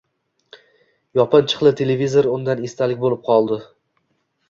Yopinchiqli 1.19 1.75
televizor 1.83 2.31
undan 2.39 2.67
esdalik 2.71 3.07
boʻlib 3.07 3.25
qoldi 3.33 3.65